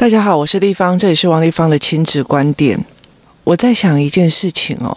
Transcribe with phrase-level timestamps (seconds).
[0.00, 2.78] 大家好，我是丽芳，这里是王丽芳的亲子观点。
[3.42, 4.96] 我在想一件事情哦，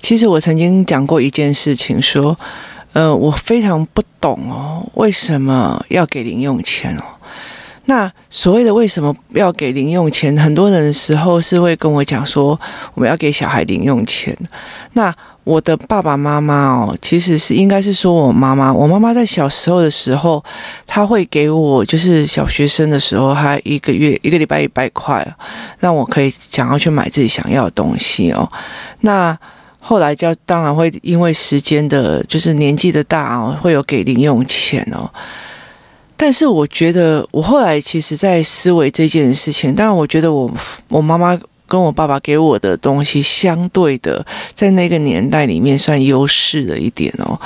[0.00, 2.38] 其实我曾经讲过一件事情，说，
[2.92, 7.02] 呃，我非常不懂哦，为什么要给零用钱哦？
[7.86, 12.58] 那所谓的为什么要给零用钱，很多人时候是会跟我讲说，
[12.94, 14.36] 我们要给小孩零用钱。
[14.92, 15.14] 那
[15.44, 18.72] 我的爸爸妈妈哦，其实是应该是说我妈妈。
[18.72, 20.44] 我妈妈在小时候的时候，
[20.84, 25.24] 她会给我，就是小学生的时候，她一个月一个礼拜一百块，
[25.78, 28.50] 让我可以想要去买自己想要的东西哦。
[29.02, 29.38] 那
[29.78, 35.08] 后来就当然会因为时间的，就是年纪的大哦，会有给零用钱哦。
[36.16, 40.50] 但是我觉得，我后来其实在思维这件事情，当然我觉得我
[40.88, 41.38] 我妈妈。
[41.68, 47.36] 跟我爸爸给我的东西相对的，在那个年代里面算优势的一点哦。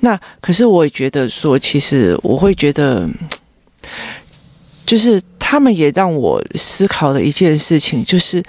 [0.00, 3.06] 那可是我也觉得说，其实我会觉得，
[4.86, 8.42] 就是他们也让我思考了一件事情，就是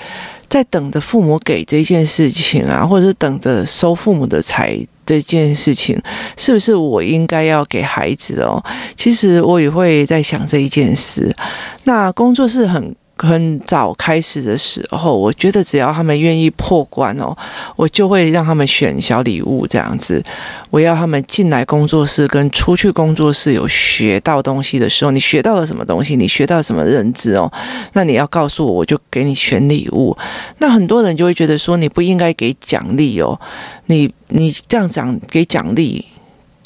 [0.50, 6.02] 在等着父母给这件事情啊，或者是等着收父母的财这件事情，
[6.38, 8.64] 是不是我应该要给孩子哦？
[8.96, 11.36] 其实我也会在想这一件事。
[11.84, 12.96] 那工作是很。
[13.18, 17.36] 很早开始的时候，我觉得只要他们愿意破关哦，
[17.76, 20.24] 我就会让他们选小礼物这样子。
[20.70, 26.16] 我要他们进来工作室跟出去工作室有学到东西的时候，你学到了什么东西？
[26.16, 27.52] 你学到什么认知哦？
[27.94, 30.16] 那你要告诉我，我就给你选礼物。
[30.60, 33.40] 那很多人就会觉得说，你不应该给奖励哦，
[33.88, 36.06] 你你这样讲给奖励。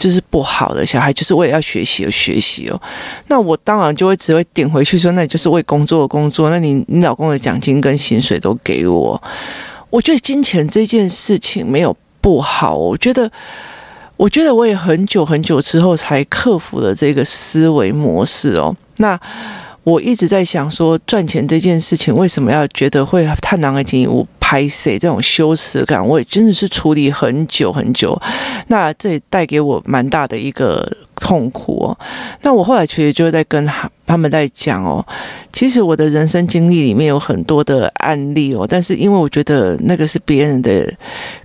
[0.01, 2.81] 就是不好的小孩，就是为了要学习而学习哦。
[3.27, 6.49] 那我当然就会只会顶回去说，那你就是为工作而工作。
[6.49, 9.21] 那你你老公的奖金跟薪水都给我。
[9.91, 12.75] 我觉得金钱这件事情没有不好。
[12.75, 13.31] 我觉得，
[14.17, 18.75] 我觉得我也很久很久之后才克服了这个思维模式哦。
[18.97, 19.19] 那。
[19.83, 26.05] 我一直在想说，赚钱这件事情为什么要觉得会太难而进入拍摄这种羞耻感？
[26.05, 28.21] 我也真的是处理很久很久，
[28.67, 30.85] 那这也带给我蛮大的一个
[31.15, 31.97] 痛苦哦。
[32.41, 33.65] 那我后来其实就在跟
[34.05, 35.05] 他们在讲哦，
[35.53, 40.93] 其实我的人生经历里面有很多的案例哦，但是因为我觉得那个是别人的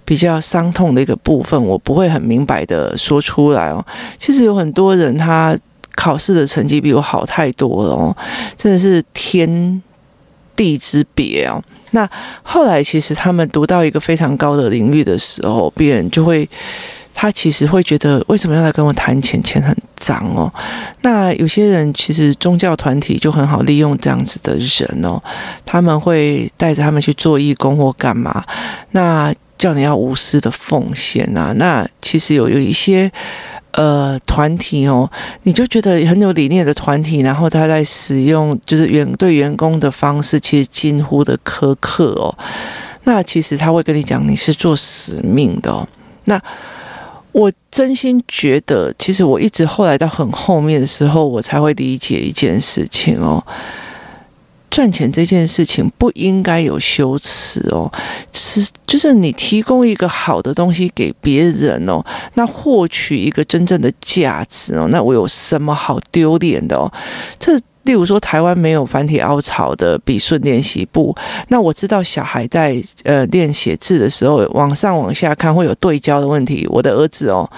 [0.04, 3.86] 比较伤痛的一个部分，我不会很明白的说出来哦。
[4.18, 5.56] 其实有很多人他。
[5.98, 8.14] 考试的成绩比我好太多了哦，
[8.54, 9.82] 真的是天
[10.56, 11.62] 地之别哦。
[11.92, 12.08] 那
[12.42, 16.48] 后来其实他们读到一个非常高的领域的时候，别人就会，
[17.14, 19.40] 他其实会觉得为什么要来跟我谈钱？
[19.42, 20.52] 钱很脏哦。
[21.02, 25.22] 那有些人其实宗教团体就很好利用这样子的人哦，
[25.64, 28.44] 他们会带着他们去做义工或干嘛，
[28.90, 31.52] 那叫你要无私的奉献啊。
[31.56, 33.10] 那其实有有一些。
[33.76, 35.08] 呃，团体哦，
[35.42, 42.34] 你就觉得很有理念的团体，然后他在使用就是员对员工的方式，其实近乎的苛刻哦。
[43.04, 45.86] 那其实他会跟你讲，你是做使命的哦。
[46.24, 46.40] 那
[47.32, 53.44] 我真心觉得，其实我一直后来到很后面的时候，我才会理解一件事情哦。
[54.76, 57.90] 赚钱这件事情不应该有羞耻哦，
[58.30, 62.04] 是就是你提供一个好的东西给别人哦，
[62.34, 66.92] 那获取一个真正的价值哦，那我有什么好丢脸的哦？
[67.38, 71.16] 这例如说台湾没有繁体凹槽的笔顺练习簿，
[71.48, 76.66] 那我知道小孩在呃练写字的时候，往上往下看会有对焦的问题。
[76.68, 77.50] 我的儿子哦，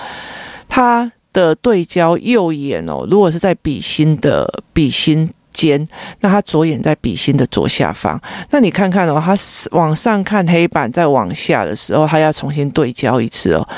[0.68, 5.28] 他的对焦右眼哦，如果是在笔芯的笔芯。
[5.58, 5.84] 尖，
[6.20, 8.20] 那他左眼在笔芯的左下方。
[8.50, 9.34] 那你看看哦，他
[9.72, 13.68] 往上看黑板，再往下的时候，他要重新对焦一次哦。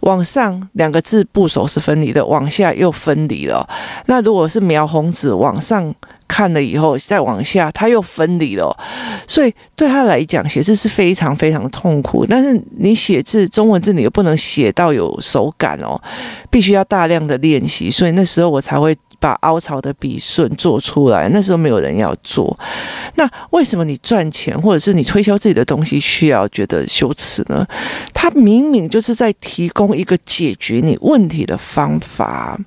[0.00, 3.68] 往上两个字部首是分离的，往下又分离了。
[4.06, 5.94] 那如果是描红纸，往上
[6.26, 8.74] 看了以后，再往下，他又分离了。
[9.28, 12.24] 所以对他来讲，写字是非常非常痛苦。
[12.24, 16.00] 但是你写字中文字，你又不能写到有手感哦，
[16.50, 17.90] 必须要大量的练习。
[17.90, 18.96] 所以那时候我才会。
[19.18, 22.58] 把凹槽的笔顺做出来，那时候没有人要做。
[23.14, 27.66] 那为什么你赚钱或者是你推销自己的东西需要觉得羞耻呢？
[28.12, 32.58] 他明明就是在提供一个解决你问题的方法。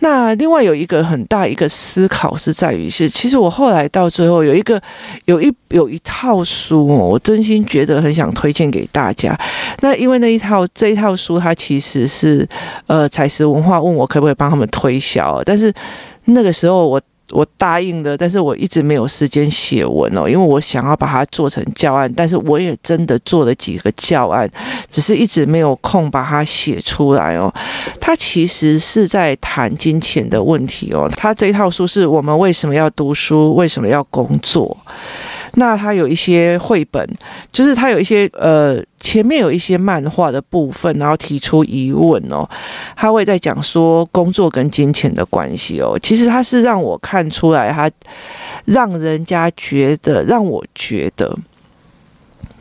[0.00, 4.80] 那另外有一个很大一个思考是在于是，其实我后来到最后有一个
[5.24, 9.38] 有一有一套书哦，我真心觉得很想推荐给大家。
[9.80, 12.48] 那因为那一套这一套书，它其实是
[12.86, 15.72] 呃彩石文化问我可不可以帮他们推销，但是
[16.26, 17.00] 那个时候我
[17.30, 24.48] 我答应了，但是我一直没有时间写文哦，因为我想要把它做成教案，但是我也真的做了几个教案，
[24.90, 27.52] 只是一直没有空把它写出来哦。
[28.00, 31.10] 他其实是在谈金钱的问题哦。
[31.16, 34.76] 他这套书是我们为什么要读书，为什么要工作。
[35.58, 37.04] 那他有一些绘本，
[37.50, 42.48] 就是他有一些呃，前面有一些漫画的部分，然后提出疑问哦，
[42.94, 45.98] 他会在讲说工作跟金钱的关系哦。
[46.00, 47.90] 其实他是让我看出来，他
[48.66, 51.36] 让人家觉得，让我觉得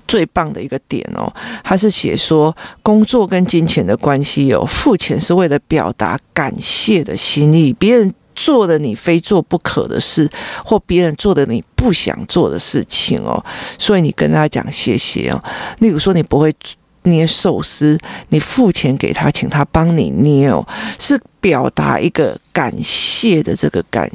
[0.08, 1.32] 最棒的一个点哦，
[1.64, 8.12] 他是写说工作跟金钱的关系哦，付钱是为了表达感谢的心意，别人。
[8.38, 10.30] 做的你非做不可的事，
[10.64, 13.44] 或别人做的你不想做的事情哦，
[13.80, 15.44] 所以你跟他讲谢谢哦。
[15.80, 16.56] 例如说你不会
[17.04, 17.98] 捏寿司，
[18.30, 20.66] 你付钱给他，请他帮你捏哦，
[21.00, 24.10] 是表达一个感谢的这个感。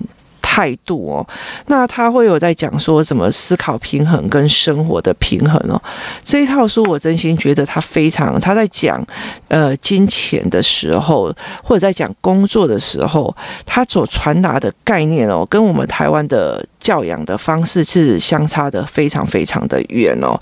[0.52, 1.26] 态度哦，
[1.68, 5.80] 那他会有在讲说什么思考平衡跟生活的平衡哦。
[6.22, 9.02] 这一套书我真心觉得他非常，他在讲
[9.48, 11.34] 呃金钱的时候，
[11.64, 13.34] 或者在讲工作的时候，
[13.64, 20.38] 他所传达的概念哦，跟我们台湾的教养的方式是相差的非常非常的远哦。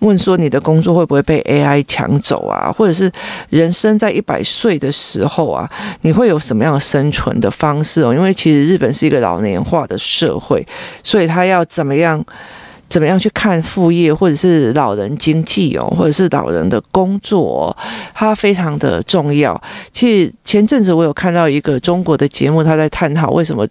[0.00, 2.70] 问说你的工作会不会被 AI 抢走啊？
[2.70, 3.10] 或者是
[3.48, 5.70] 人生在一百岁的时候啊，
[6.02, 8.12] 你会有什么样的生存的方式哦？
[8.12, 10.66] 因为其实日本是一个老年化的社会，
[11.02, 12.24] 所以他要怎么样？
[12.90, 17.74] 怎么样去看副业，或者是老人经济哦，或者是老人的工作，
[18.12, 19.58] 它非常的重要。
[19.92, 23.64] 其实前阵子我有看到一个中国的节目，他在探讨为什么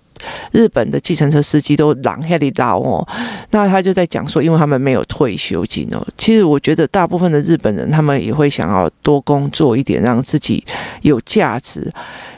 [0.54, 3.06] 日本的计程车司机都狼下里捞哦。
[3.52, 6.02] 那他就在讲说，因为他们没有退休金哦。
[6.16, 10.66] 其实我觉得大部分的日本人，他们也会想要多工作一点，让自己
[11.02, 11.92] 有价值。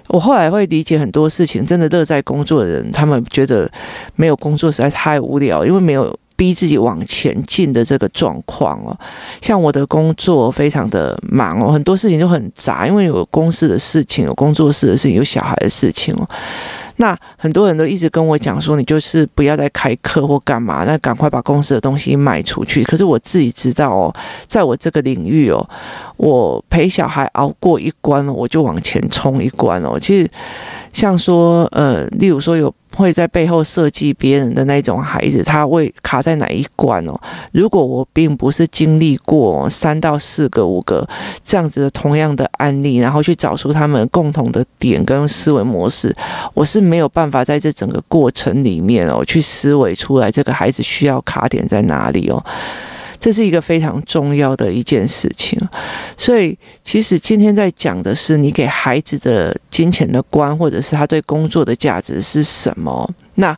[0.07, 3.72] 我后来会理解很多事情，真的乐在工作的人，他们觉得
[4.16, 6.18] 没有工作实在太无聊，因为没有。
[6.41, 8.97] 逼自己往前进的这个状况哦，
[9.41, 16.27] 像我的工作非常的忙哦，很多事情都很杂，因为有公司的事情，有工作室的事情，有小孩的事情哦。
[16.95, 22.83] 那很多人都一直跟我讲说，你就是不要再开课或干嘛，那赶快把公司的东西卖出去。
[22.83, 24.11] 可是我自己知道哦，
[24.47, 25.69] 在我这个领域哦，
[26.17, 29.99] 我陪小孩熬过一关，我就往前冲一关哦。
[29.99, 30.27] 其实。
[30.93, 37.19] 像说，呃，例如说有会在背后设计别人的那种孩子，他会卡在哪一关哦？
[37.53, 41.07] 如果我并不是经历过三到四个、五个
[41.43, 46.13] 这样子的同样的案例，然后去找出他们共同的点跟思维模式，
[46.53, 52.44] 我是没有办法在这整个过程里面哦，去思维出来这个孩子需要卡点在哪里哦。
[53.21, 55.57] 这是一个非常重要的一件事情，
[56.18, 63.07] 所以其实今天在讲的是你给孩子的金钱的观，或者是他对工作的价值是什么？
[63.35, 63.56] 那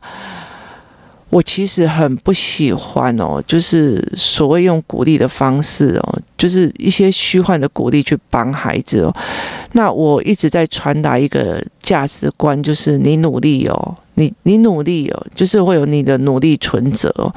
[1.30, 9.16] 我其实很不喜欢哦，就是所谓用鼓励的方式哦，就是一些虚幻的鼓励去帮孩子哦。
[9.72, 13.96] 那我一直在传达一个价值观，就是你努力哦。
[14.14, 17.32] 你你努力哦，就是会有你的努力存折哦。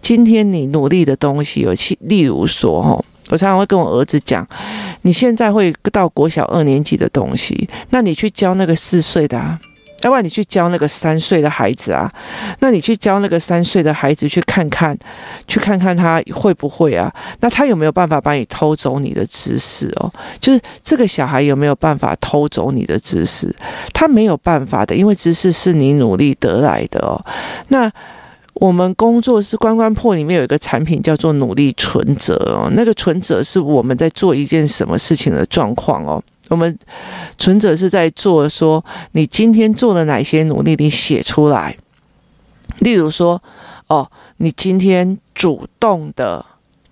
[0.00, 4.46] 今天你努力的东西有，其例如说哦，我常常会跟我儿子讲，
[5.02, 9.60] 你现在会到国小二年级的东西，那你去教那个四岁的啊。
[10.02, 12.12] 要不然你去教那个三岁的孩子啊？
[12.60, 14.96] 那你去教那个三岁的孩子去看看，
[15.46, 17.12] 去看看他会不会啊？
[17.40, 20.12] 那他有没有办法把你偷走你的知识哦？
[20.40, 23.54] 就是这个小孩有没有办法偷走你的知识？
[23.92, 27.24] 他没有办法的，因为知识是你努力得来的哦。
[27.68, 27.90] 那
[28.54, 36.22] 我们工作室关关破里面有一个产品叫做努力存折哦，那个存折是我们在做一件什么事情的状况哦。
[36.48, 36.78] 我们
[37.38, 41.76] 存者是在做说，你今天做了哪些努力，你写出来。
[42.80, 43.40] 例如说，
[43.86, 46.44] 哦，你今天主动的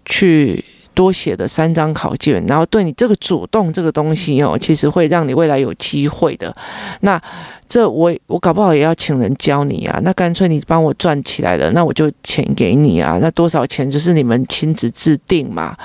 [0.05, 0.65] 去
[0.95, 6.55] 多写的三张考卷，然后对你这个主动这个东西哦，其实会让你未来有机会的。
[7.01, 7.21] 那
[7.69, 10.01] 这我我搞不好也要请人教你啊。
[10.03, 13.19] 那干脆你帮我赚起来了，那我就钱给你啊。
[13.21, 15.77] 那多少钱就是你们亲自制定嘛。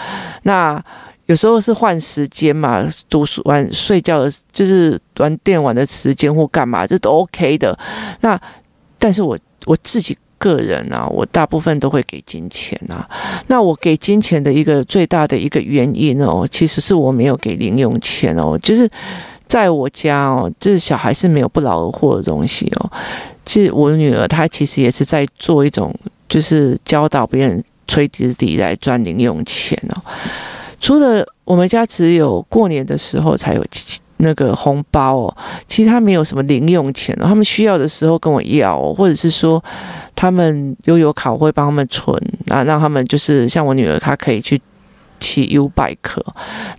[0.43, 0.83] 那。
[1.25, 7.77] 有时候是换时间嘛，读书玩睡觉的，就是玩电玩的时间或干嘛，这都 OK 的。
[8.21, 8.39] 那
[8.99, 13.07] 但是我我自己个人啊，我大部分都会给金钱啊。
[13.47, 18.55] 那我给金钱的一个最大的一个原因哦，其实是我没有给零用钱哦。
[18.59, 18.87] 就是
[19.47, 22.91] 在我家哦，就是小孩是没有不劳而获的东西哦。
[23.43, 25.91] 其实我女儿她其实也是在做一种，
[26.29, 30.01] 就是教导别人吹笛子来赚零用钱哦。
[30.85, 33.65] 除了我们家只有过年的时候才有
[34.17, 35.37] 那个红包哦，
[35.67, 39.59] 其他没有什么零用钱，他们需要的时候跟我要，或者是说
[40.15, 42.15] 他们悠游卡我会帮他们存
[42.49, 44.61] 啊，让他们就是像我女儿，她可以去。
[45.19, 46.21] 骑 U bike，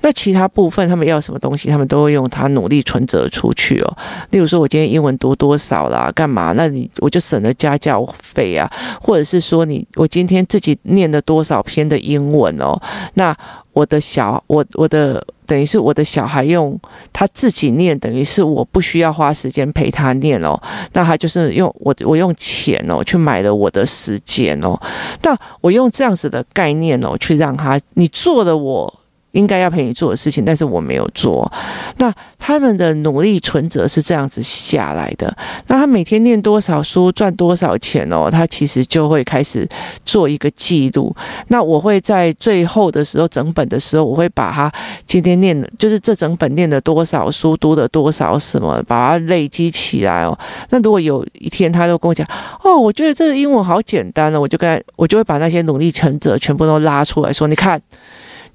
[0.00, 3.96] 那其他部分他们要什么东西，他们都会用他努力存折出去哦。
[4.30, 6.52] 例如说，我今天英文读多少啦，干嘛？
[6.56, 12.80] 那你我就省了家教费啊，或者是说你我今天自己念了多少篇的英文哦，
[13.14, 13.36] 那
[13.72, 15.24] 我的小我我的。
[15.46, 16.78] 等于是我的小孩用
[17.12, 20.60] 他自己念，等于是我不需要花时间陪他念哦。
[20.92, 24.78] 那他就是用我我用钱哦去买了我的时间哦。
[25.22, 29.00] 那我用这样子的概念哦去让他，你做了我。
[29.32, 31.50] 应该要陪你做的事情，但是我没有做。
[31.98, 35.34] 那他们的努力存折是这样子下来的。
[35.66, 39.68] 那他每天念多少书，赚多少钱哦，他其实就会开始
[40.04, 41.14] 做一个记录。
[41.48, 44.72] 那我会在最后的时候，整本的时候，我会把他
[45.06, 50.38] 今天念的，就是这整本念了多少书，读了多少什么，把它累积起来哦。
[50.70, 52.26] 那如果有一天他都跟我讲，
[52.62, 57.80] 哦，我觉得这个英文好简单了，我就跟，我就会把那些努力存折全部都拉出来说，你看。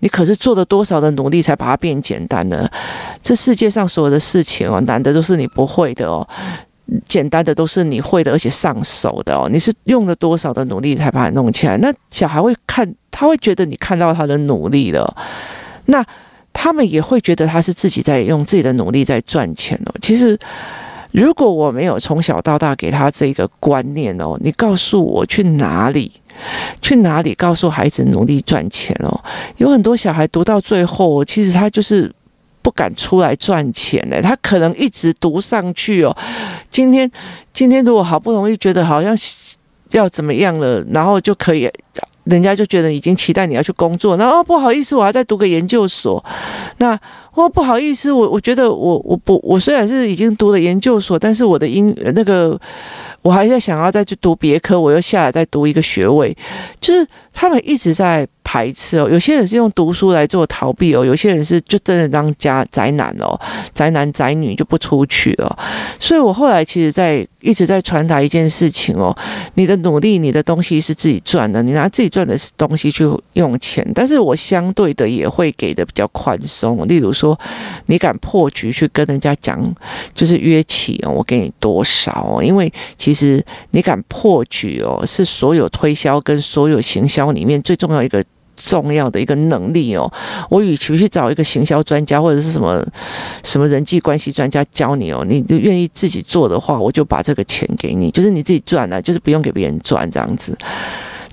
[0.02, 2.70] 你可是做了多少的努力才把它变简单呢？
[3.22, 6.28] 这世界上所有的事情哦，难的都是你不会的哦，
[7.06, 9.48] 简单的都是你会的，而且上手的哦。
[9.52, 11.78] 你是用了多少的努力才把它弄起来？
[11.78, 15.16] 那小孩会看，他会觉得你看到他的努力了，
[15.86, 16.04] 那
[16.52, 19.94] 他们也会觉得他是自己在用自己的努力在赚钱哦。
[20.02, 20.38] 其实，
[21.12, 26.12] 如果我没有从小到大给他这个观念哦，你告诉我去哪里？
[26.82, 29.22] 去哪里告诉孩子努力赚钱哦？
[29.58, 32.12] 有很多小孩读到最后，其实他就是
[32.62, 34.22] 不敢出来赚钱的。
[34.22, 36.16] 他可能一直读上去哦。
[36.70, 37.10] 今天，
[37.54, 39.16] 今天如果好不容易觉得好像
[39.92, 41.70] 要怎么样了，然后就可以，
[42.26, 44.18] 人家就觉得已经期待你要去工作。
[44.18, 46.24] 那，哦，不好意思，我还在读个研究所。
[46.78, 47.00] 那
[47.34, 52.60] 哦，不好意思，我我觉得我我不我虽然是已经读了研究所，但是我的英那个。
[53.24, 56.36] 我还在想要再去读别科，我又下来再读一个学位，
[56.80, 59.10] 就是他们一直在排斥哦。
[59.10, 63.40] 有些人是用读书来做逃避哦，有些人是就真的当家宅男哦，
[63.74, 65.58] 宅男宅女就不出去了。
[66.00, 69.16] 所以我后来其实，在一直在传达一件事情哦，
[69.56, 76.88] 你的努力，你的东西是自己赚的，你拿自己赚的东西去用钱，但是我相对的也会给的比较宽松。
[76.88, 77.40] 例如说，
[77.88, 79.60] 你敢破局去跟人家讲，
[80.14, 83.44] 就是约起哦，我给你多少哦，因为其实。
[83.74, 88.26] 你敢破局哦，是所有推销跟所有行销里面最重要一个
[88.58, 90.12] 重要的一个能力哦。
[90.50, 92.84] 我与其去找一个行销专家或者是什么
[93.44, 100.58] 什么人际关系专家教你哦，你就愿意自己做的话，我就把这个钱给你，就是你自己赚了，就是不用给别人赚这样子。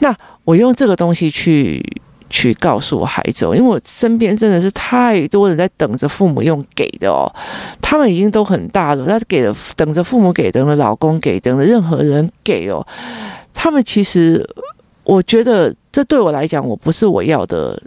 [0.00, 0.14] 那
[0.44, 1.82] 我用这个东西去。
[2.30, 7.24] 去告诉我孩子哦，因为我身边真的是太多人在等着父母用给的哦，
[7.80, 12.86] 他们已经都很大了，他给了等着父母给，等着老公给，等着任何人给哦，
[13.54, 14.46] 他们其实
[15.08, 17.80] 我觉得这对我来讲，我不是我要的。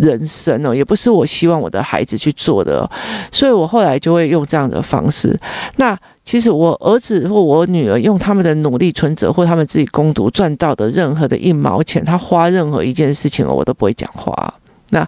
[0.00, 2.90] 人生哦，也不是我希望我的孩子去做的，
[3.30, 5.38] 所以我后来就会用这样的方式。
[5.76, 14.54] 那其实我儿子或我女儿用他们的努力存折或他们自己攻读赚到的任何的一毛钱，他花任何一件事情，我都不会讲话。
[14.88, 15.06] 那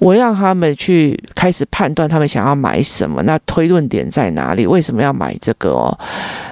[0.00, 4.66] 我让他们去开始判断他们想要买什么，那推论点在哪里？
[4.66, 5.96] 为什么要买这个哦？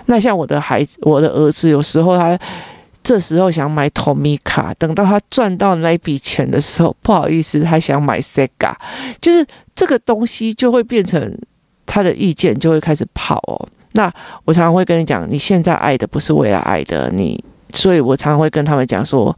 [0.07, 2.39] 那像我的孩子，我的儿子有时候他。
[3.09, 8.75] 这时候想买 Tomica，等到他赚到那笔钱的时候，不好意思，他想买 Sega，
[9.19, 11.35] 就是这个东西就会变成
[11.87, 13.67] 他的意见就会开始跑哦。
[13.93, 14.13] 那
[14.45, 19.35] 我常常会跟你讲，你现在爱的不是未来爱的你，所以我常常会跟他们讲说。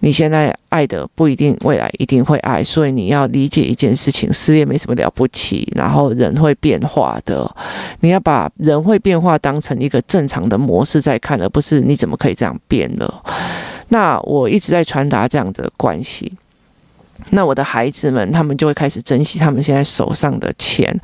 [0.00, 7.48] 你现在爱的不一定未来一定会爱，所以你要理解一件事情：失恋没什么了不起，然后人会变化的。
[8.00, 13.22] 你要把人会变化当成一个正常的模式在看，而不是你怎么可以这样变了。
[13.88, 16.32] 那我一直在传达这样的关系。
[17.30, 20.94] 那我的孩子们，他们就会开始珍惜他们现在手上的钱，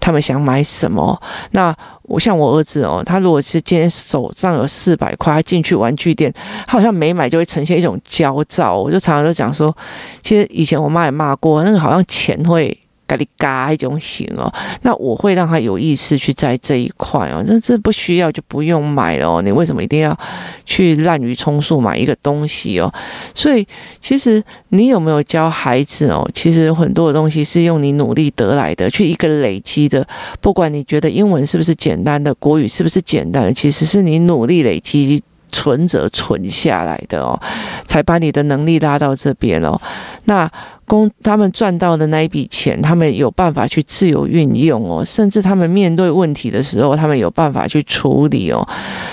[0.00, 1.20] 他们想买什么？
[1.50, 6.32] 那我像我儿子哦，他如果是今天手上有四百块，他进去玩具店，
[6.66, 8.76] 他好像没买就会呈现一种焦躁。
[8.76, 9.76] 我就常常都讲说，
[10.22, 12.78] 其实以前我妈也骂过，那个好像钱会。
[13.06, 19.42] 咖喱嘎一种型哦，那我会让他有意识去在这一块哦，这这不需要就不用买了哦。
[19.42, 20.18] 你为什么一定要
[20.64, 22.92] 去滥竽充数买一个东西哦？
[23.34, 23.66] 所以
[24.00, 26.28] 其实你有没有教孩子哦？
[26.34, 30.06] 其实很多的东西是用你努力得来的，去一个累积的。
[30.40, 35.22] 不管你觉得英文是不是简单的，国语是不是简单的，其实是你努力累积。
[35.52, 37.40] 存折存下来的哦，
[37.86, 39.80] 才把你的能力拉到这边哦。
[40.24, 40.50] 那
[40.86, 48.66] 工他们赚到的那一笔钱，他们有办法去自由运用哦，甚至他们面对问题的时候，他们有办法去处理哦，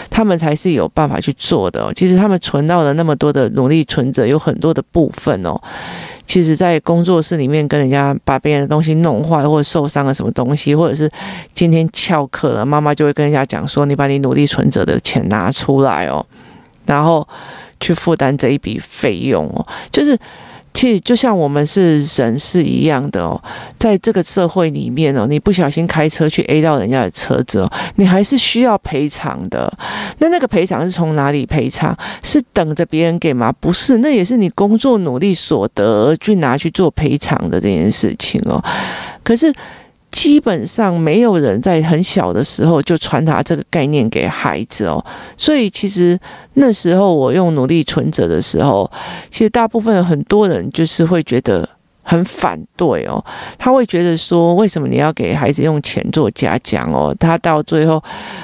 [0.10, 1.92] 他们才是有办法去做的哦。
[1.94, 5.60] 其实他们存到了那么多的努力存折，有很多的部分哦，
[6.26, 11.10] 其实在工作室里面跟人家把别人的东西弄坏，或者受伤了什么东西，或者是
[11.54, 16.26] 今天翘课了，妈妈就会跟人家讲说：“你把你努力存折的钱拿出来哦，
[16.86, 17.28] 然后
[17.80, 20.18] 去负担这一笔费用哦。”就是。
[20.74, 23.42] 其实就像我们是人是一样的哦，
[23.78, 29.72] 在这个社会里面哦，你不小心开车去 A 到人家的车子哦，你还是需要赔偿的。
[30.18, 31.98] 那那个赔偿是从哪里赔偿？
[32.24, 33.54] 是等着别人给吗？
[33.60, 38.64] 不是，那也是你工作努力所得去拿去做赔偿的这件事情哦。
[39.24, 39.54] 可是。
[40.14, 45.04] 基本上没有人在很小的时候就传达这个概念给孩子哦，
[45.36, 46.18] 所以其实
[46.54, 48.90] 那时候我用努力存折的时候，
[49.32, 51.68] 其实大部分很多人就是会觉得
[52.04, 53.22] 很反对哦，
[53.58, 57.14] 他会觉得说，为什么你要给孩子用钱做嘉奖哦？
[57.20, 58.02] 他到最后，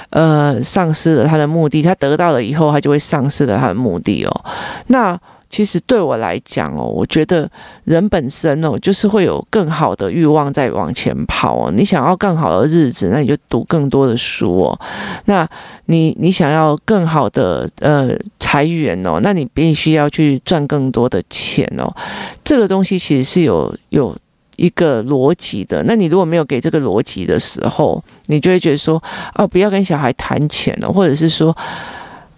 [0.09, 4.45] 呃，丧失了他的目的，他得到了以后，他就会丧失了他的目的哦，
[4.87, 5.17] 那。
[5.49, 7.49] 其实对我来讲哦，我觉得
[7.83, 11.73] 人本身哦，就是会有更好的欲望在往前跑哦。
[11.75, 14.79] 你想要更好的日子，那你就读更多的书哦。
[15.25, 15.49] 那
[15.85, 21.91] 你你想要更好的呃财源哦，那你必须要去赚更多的钱哦。
[22.43, 24.15] 这个东西其实是有有
[24.57, 25.81] 一个逻辑的。
[25.83, 29.01] 那你如果没有给这个逻辑的时候，你就会觉得说
[29.33, 31.57] 哦，不要跟小孩谈钱哦，或者是说。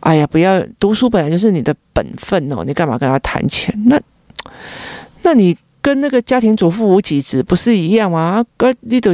[0.02, 3.74] 哎呀，不要读书本来就是你的本分哦，你干嘛跟他谈钱？
[3.86, 4.00] 那，
[5.24, 8.44] 那你跟那个家庭主妇无几职不是一样吗？
[8.58, 9.12] 哥，你都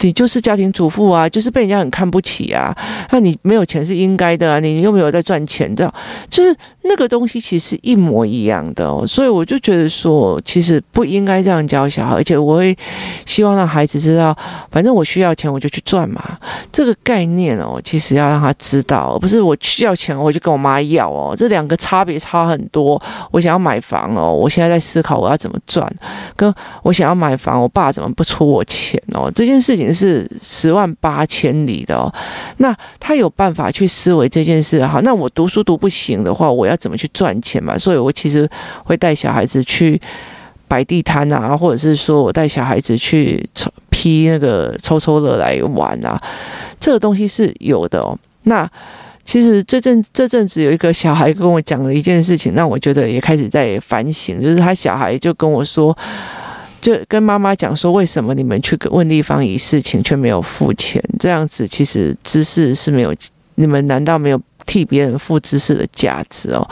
[0.00, 0.16] 你。
[0.16, 2.74] 就是家庭主妇啊，就是被人家很看不起啊。
[3.10, 5.94] 那你没有钱是应该的啊，你又没有在赚钱，这样
[6.30, 9.04] 就是那个东西其实一模一样的哦。
[9.06, 12.74] 所以我就觉得说，其实不应该这样教小孩，而且我会
[13.26, 14.34] 希望让孩子知道，
[14.70, 16.38] 反正我需要钱我就去赚嘛。
[16.72, 23.00] 这个概念哦，其实要让他知道，不是我需要钱我就跟我妈要哦，这两个差别差很多。
[23.30, 25.86] 我想要买房哦，我现在在思考我要怎么赚，
[26.34, 26.50] 跟
[26.82, 29.30] 我想要买房，我爸怎么不出我钱哦？
[29.34, 29.85] 这件事情。
[29.92, 32.12] 是十万八千里的哦，
[32.58, 35.00] 那他有办法去思维这件事哈。
[35.02, 37.76] 那我读书读不行的话，我要怎么去赚钱嘛？
[37.78, 38.48] 所以我其实
[38.84, 40.00] 会带小孩子去
[40.68, 46.20] 摆地摊啊，或者是说我带小孩子去抽批那个抽抽乐来玩啊。
[46.78, 48.18] 这个东西是有的哦。
[48.44, 48.68] 那
[49.24, 55.96] 其实这阵这阵子有一个小孩跟我讲了一件事情，那我觉得也开始在反省，就是他小孩就跟我说。
[56.80, 61.02] 就跟妈妈讲说，为什么你们去问地方一事情却没有付钱？
[61.18, 63.14] 这样子其实知识是没有，
[63.56, 66.68] 你们难道没有替别人付知识的价值哦？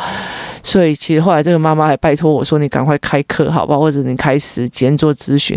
[0.65, 3.79] 所以其实后来这个妈妈还拜托我说：“你赶快开课好不好？
[3.79, 5.57] 或者你开时间做咨询，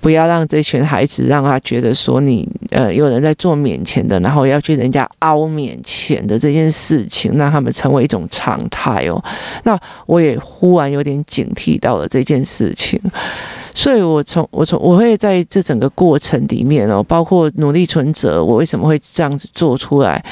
[0.00, 9.20] 不要让这群孩子让他觉得说你呃有人在做免钱的，然后要去人家凹免钱的这件事情，让他们成为一种常态哦。”
[9.64, 9.76] 那
[10.06, 13.00] 我也忽然有点警惕到了这件事情。
[13.76, 20.24] 所以我从我从我会在这整个过程里面哦，包括努力存折，我为什么会这样子做出来？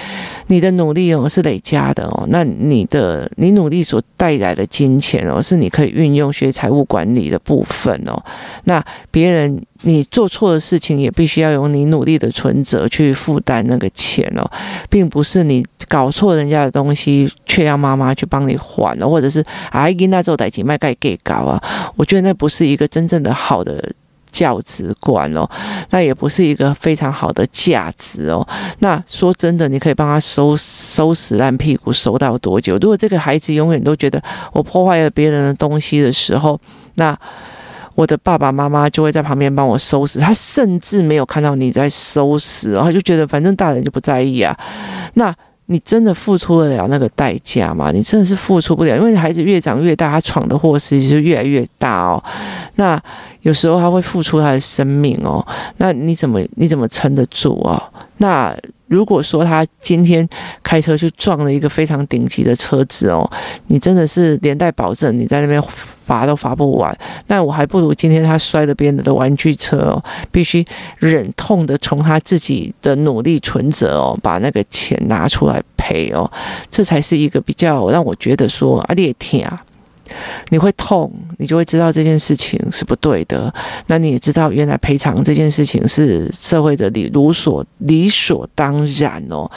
[0.46, 8.22] 你的努力哦是累加的哦，那你的你努力所带来的金钱哦，是你可以运用学财务管理的部分哦。
[8.64, 14.50] 那别人你做错的事情，也必须要用你努力的存折去负担那个钱哦，
[14.88, 21.62] 并不是你搞错人家的东西，却要妈妈去帮你还了，或者是啊，因那做代金卖盖给搞啊，
[21.96, 23.92] 我觉得那不是一个真正的好的。
[24.32, 25.48] 价值观哦，
[25.90, 28.44] 那也不是一个非常好的价值哦。
[28.80, 32.76] 那说真的，你可以帮他收收拾烂屁股，收到多久？
[32.78, 34.20] 如果这个孩子永远都觉得
[34.52, 36.58] 我破坏了别人的东西的时候，
[36.94, 37.16] 那
[37.94, 40.18] 我的爸爸妈妈就会在旁边帮我收拾。
[40.18, 44.58] 他甚至没有看到你在收拾，然后就觉得反正大人就不在意啊。
[45.14, 45.32] 那
[45.72, 47.90] 你真的付出得了那个代价吗？
[47.90, 52.22] 你真的是付出不了，因为孩子越长越大，他闯的祸事就越来越大哦。
[52.74, 53.00] 那
[53.40, 55.44] 有时候他会付出他的生命哦，
[55.78, 57.82] 那你怎么你怎么撑得住哦？
[58.18, 58.54] 那
[58.92, 60.28] 如果说他今天
[60.62, 63.28] 开车去撞了一个非常顶级的车子哦，
[63.68, 65.62] 你真的是连带保证你在那边
[66.04, 66.94] 罚都罚不完。
[67.28, 70.62] 那我还不如今天他摔了别人的玩具车哦，必须
[70.98, 76.30] 忍痛的从他自己的努力存折哦，把那个钱拿出来赔哦，
[76.70, 79.64] 这才是一个比较让我觉得说啊，你也听啊。
[80.50, 83.52] 你会痛，你就会知道这件事情是不对的。
[83.86, 89.50] 那你也知道，原来赔偿这件事情是社会的理如所理所当然哦。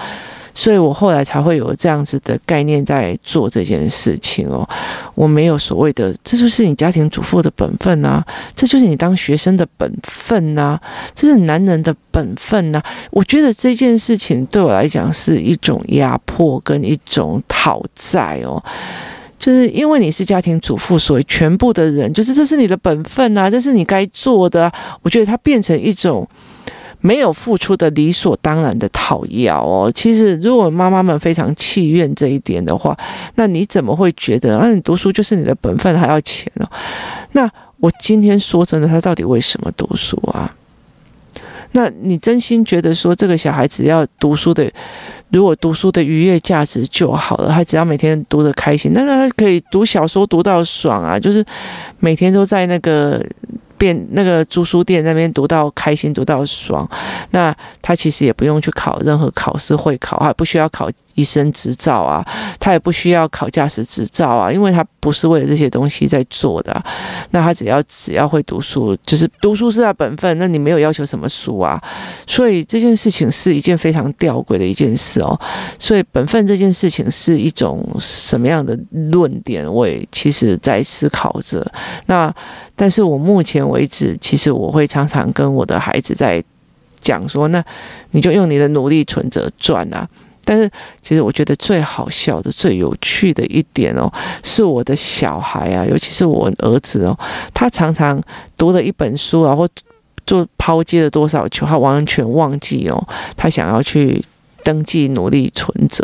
[0.57, 4.65] 所以我后来才会有这样子的概念在做这件事情哦。
[5.13, 8.23] 我没有所谓的，这就是你家庭主妇的本分呐，
[8.55, 10.79] 这就是你当学生的本分呐，
[11.13, 12.81] 这是男人的本分呐。
[13.11, 18.63] 我觉得这件事情对我来讲是一种压迫跟一种讨债哦。
[19.45, 24.71] 就是因为你是家庭主妇，所以全部的人就是这是你的本分啊，这是你该做的。
[25.03, 26.27] 我觉得它变成一种
[26.99, 29.91] 没有付出的理所当然的讨要哦。
[29.93, 32.97] 其实如果妈妈们非常气怨这一点的话，
[33.35, 34.67] 那你怎么会觉得啊？
[34.73, 36.67] 你读书就是你的本分，还要钱哦？
[37.33, 40.51] 那我今天说真的，他到底为什么读书啊？
[41.73, 44.71] 那你真心觉得说这个小孩子要读书的，
[45.29, 51.43] 如果读书的愉悦价值就好了，他只要每天读的开心，那他可以读小说读到爽啊，就是
[51.99, 53.25] 每天都在那个。
[53.77, 56.89] 变那个租书店那边读到开心，读到爽，
[57.31, 62.25] 那他其实也不用去考任何考试会考，啊不需要考医生执照啊，
[62.59, 66.83] 他也不需要考驾驶执照啊，因为他不是为了这些东西在做的。
[67.31, 70.37] 那他只要只要会读书，就是读书是他本分。
[70.37, 71.81] 那你没有要求什么书啊？
[72.27, 75.39] 所以这件事情是一件非常吊诡的一件事哦。
[75.77, 78.77] 所以本分这件事情是一种什么样的
[79.11, 79.71] 论点？
[79.71, 81.65] 我也其实在思考着。
[82.05, 82.33] 那。
[82.75, 86.43] 但是我目前为止，其实我会常常跟我的孩子在
[86.99, 87.63] 讲说，那
[88.11, 90.07] 你就用你的努力存折赚啊。
[90.47, 90.69] 但是
[91.01, 94.11] 其实我觉得最好笑的、最有趣的一点哦，
[94.43, 97.17] 是我的小孩啊，尤其是我儿子哦，
[97.51, 98.21] 他常常
[98.55, 99.67] 读了一本书啊，或
[100.27, 104.23] 做抛接了多少球，他完全忘记哦，他想要去
[104.63, 106.03] 登记努力存折，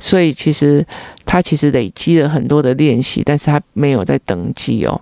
[0.00, 0.84] 所以其实
[1.24, 5.00] 他其实累积了很多的练习，但是他没有在登记哦。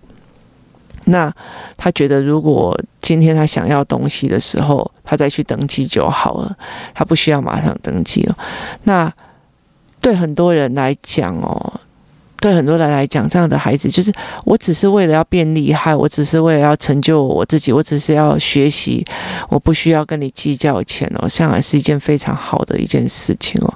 [1.06, 1.32] 那
[1.76, 6.56] 他觉得，如果今天他想要东西的时候，他再去登记就好了，
[6.94, 8.36] 他不需要马上登记了。
[8.84, 9.12] 那
[10.00, 11.80] 对很多人来讲哦。
[12.44, 14.12] 对很多人来讲，这样的孩子就是
[14.44, 19.02] 我只是为了要变厉害，我只是为了要成就我自己，我只是要学习，
[19.48, 23.74] 我不需要跟你计较钱哦，向来是一件非常好的一件事情哦。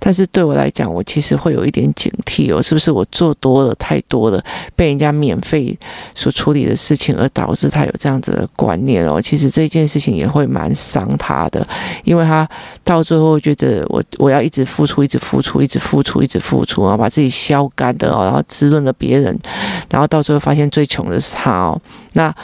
[0.00, 4.42] 但是对我来讲，我其实会有一点警惕哦，是不是我做多了太多了，
[4.74, 5.78] 被人家免费
[6.12, 9.22] 所处理的事情，而导致他有这样子的观念哦？
[9.22, 11.64] 其实这件事情也会蛮伤他的，
[12.02, 12.48] 因为他
[12.82, 18.07] 到最后觉得我我要一直付出，一直付出，一直付出，一直付出，然后把自己消干的。
[18.10, 19.38] 哦然后滋润了别人，
[19.90, 21.80] 然后到最后发现最穷的是他哦，
[22.12, 22.34] 那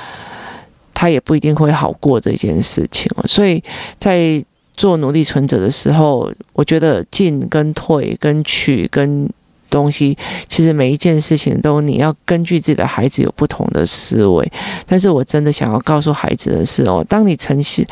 [0.92, 3.24] 他也不一定会好过这件事情哦。
[3.26, 3.62] 所以
[3.98, 4.44] 在
[4.76, 9.28] 做努力存折的时候，我觉得进跟退跟取跟
[9.70, 10.16] 东西，
[10.48, 14.52] 其实每一件事情都你要根据自己的孩子有不同的思维。
[14.86, 17.86] 但是我真的想要告诉孩子的是哦，当你诚心。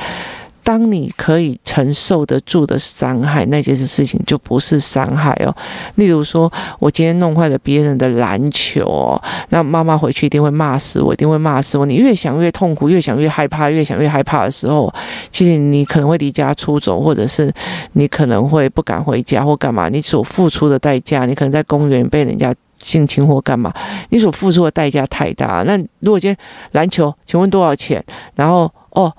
[0.65, 5.55] 当你可以承受得住的伤害，那件事情就不是伤害哦。
[5.97, 11.85] 例如说，我今天弄坏了别人的篮球哦，那妈妈回去一定会骂死我，一定会骂死我。
[11.85, 14.93] 你越想越痛苦，越想越害怕，越想越害怕的时候，
[15.31, 17.53] 其实你可能会离家出走，或者是
[17.95, 19.89] 你可能会不敢回家或干嘛。
[19.89, 23.73] 你所付出的代价，你可能在公园被人家性侵或干嘛，
[24.11, 25.65] 你所付出的代价太大。
[25.67, 26.37] 那如果今天
[26.71, 28.01] 篮球，请问多少钱？
[28.37, 29.13] 然后哦。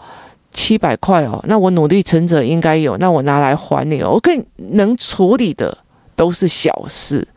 [0.54, 4.12] 七百块哦，那我努力存折应该有，那我拿来还你哦。
[4.12, 5.78] 我可以能处理的
[6.16, 7.28] 都是小事，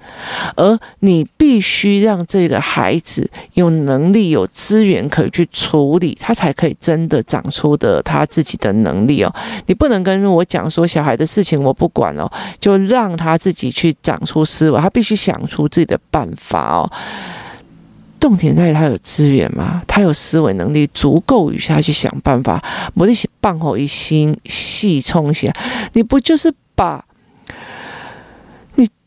[0.55, 9.35] 而你必须让这个孩子有能力、有资源可以去处理，他才可以真的长出的他自己的能力哦。
[9.65, 16.93] 你不能跟我讲说小孩的事情我不管哦，就让他自己去长出思维，他必须想出自己的办法哦。
[18.19, 19.83] 重点在于他有资源嘛？
[19.87, 22.63] 他有思维能力足够与他去想办法。
[22.95, 25.53] 我的是棒吼一心细冲些，
[25.93, 27.05] 你不就是把？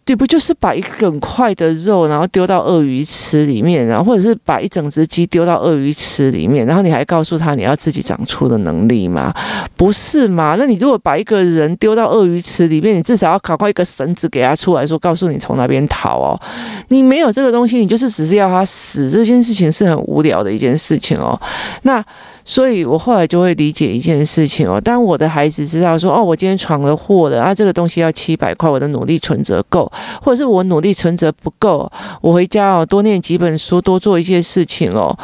[0.09, 9.31] 你不就是把一整块的肉，然后丢到鳄鱼池里面，然后或者是把一整只鸡丢到鳄鱼池里面，然后你还告诉他你要自己长出的能力吗？
[9.77, 10.55] 不是吗？
[10.57, 16.41] 那你如果把一个人丢到鳄鱼池里面，你至少要搞快一个绳子给他出来说，告诉你从哪边逃哦。
[16.87, 21.39] 你没有这个东西，你就是只是要他死，这件事情是很无聊的一件事情哦。
[21.83, 22.03] 那。
[22.49, 31.87] 所以我后来就会理解一件事情哦，当我的孩子知道说，哦，我今天闯了祸了啊，这个东西要七百块，我的努力存折够，或者是我努力存折不够，
[32.21, 35.15] 我回家哦，多念几本书，多做一些事情哦，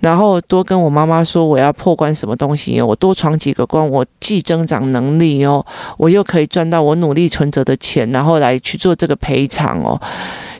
[0.00, 5.64] 然后多跟我妈妈说我要破关什么东西，我多闯几个关，我既增长能力哦，
[5.96, 10.00] 我又可以赚到我努力存折的钱，然后来去做这个赔偿哦。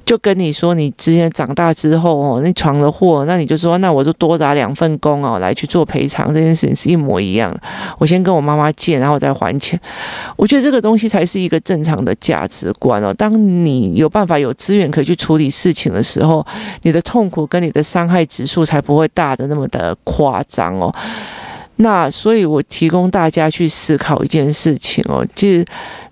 [0.05, 7.61] 就跟你说，你之前长大之后哦，你闯了祸，那你就说，那我就多打两份工哦，来去做赔偿，这件事情是一模一样的。
[7.99, 9.81] 我先跟我妈妈借，然后再还钱。
[10.37, 13.15] 我觉得这个东西才是一个正常的价值观哦。
[13.15, 13.33] 当
[13.65, 16.45] 你有办法有资源可以去处理事情的时候，
[16.83, 20.95] 你的痛苦跟你的伤害指数才不会大的那么的夸张哦。
[21.77, 25.65] 那所以，我提供大家去思考一件事情哦，就是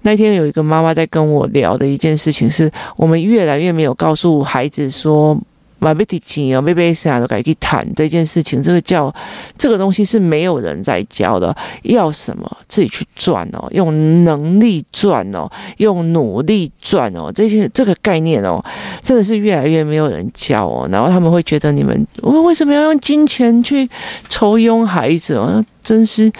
[0.03, 5.39] 那天有一个妈妈在跟我聊的一件事情，是我们越来越没有告诉孩子说。
[5.83, 8.63] 买不起钱哦，贝贝啥都该去谈这件事情。
[8.63, 9.13] 这个叫
[9.59, 18.65] 这个东西是没有人在教的，要什么自己去赚哦，用能力赚哦，用努力赚哦，这些这个概念哦，
[19.03, 20.89] 真的是越来越没有人教哦。
[20.93, 23.91] 然后他们会觉得你们我们为什么要用金钱去
[24.29, 25.65] 抽佣孩子哦？
[25.83, 26.31] 真是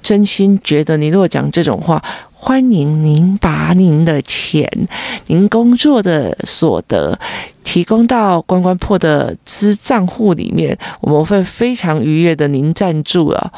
[0.00, 2.00] 真心觉得你如果讲这种话。
[2.46, 4.70] 欢迎您把您的钱、
[5.28, 7.18] 您工作的所得
[7.62, 13.50] 提供到关关破的资账户里面，我们会非常愉悦的您赞助啊。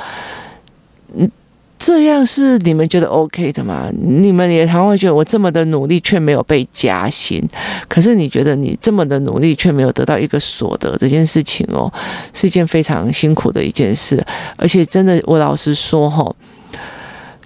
[1.16, 1.28] 嗯，
[1.76, 3.90] 这样是你们觉得 OK 的吗？
[4.00, 7.44] 你们也常会觉得我这么的努力却没有被加薪，
[7.88, 11.92] 可是你觉得你这么的努力却没有得到一个所得，这件事情哦，
[12.32, 14.24] 是一件非常辛苦的一件事，
[14.56, 16.32] 而且真的，我老实说哈。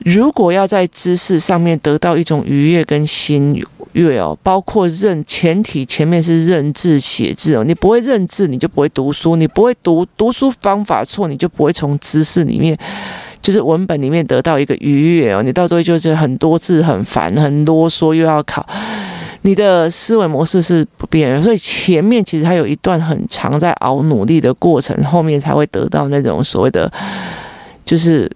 [0.04, 12.78] 如果要在知识上面得到一种愉悦跟心悦哦，包括认前提前面是认字写字哦，你不会认字，你就不会读书，你不会读读书方法错，你就不会从知识里面
[13.42, 18.64] 就是文本里面得到一个愉悦哦，你到最后就是很多字很烦，很啰嗦又要考，
[19.42, 26.90] 你的思维模式是不变的，所以前面其实还有一段很长在熬努力的过程，后面才会得到那种所谓的
[27.84, 28.30] 就是。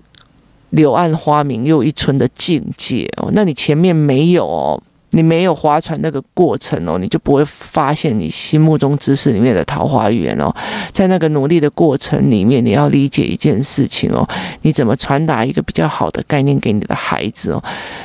[0.74, 10.52] 柳暗花明又一村的境界哦，那你前面没有哦，你没有划船那个过程哦，你就不会发现你心目中知识里面的桃花源哦。
[10.90, 14.28] 在那个努力的过程里面，你要理解一件事情哦，
[14.62, 17.62] 你怎么传达一个比较好的概念给你的孩子哦？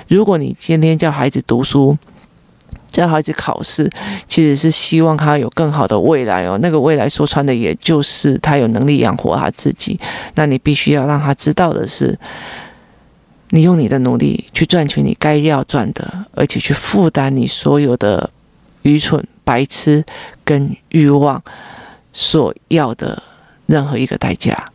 [0.08, 1.98] 如果你今天叫孩子读书，
[2.90, 3.90] 教孩子考试，
[4.28, 6.58] 其实是希望他有更好的未来哦。
[6.62, 10.00] 那个未来说穿的，也就是他有能力养活他自己。
[10.36, 12.18] 那你必须要让他知道的是，
[13.50, 18.30] 你用你的努力去赚取你该要赚的，而且去负担你所有的
[18.82, 20.04] 愚蠢、白痴
[20.44, 21.42] 跟欲望
[22.12, 23.22] 所要的
[23.66, 24.72] 任何一个代价。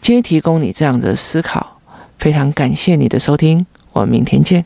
[0.00, 1.80] 今天提供你这样的思考，
[2.18, 4.64] 非常感谢你的收听，我们明天见。